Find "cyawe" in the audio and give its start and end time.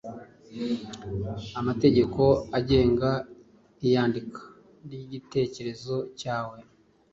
6.19-6.57